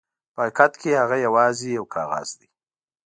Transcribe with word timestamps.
په 0.33 0.41
حقیقت 0.45 0.71
کې 0.81 0.99
هغه 1.01 1.17
یواځې 1.25 1.67
یو 1.77 1.85
کاغذ 1.95 2.29
دی. 2.39 2.49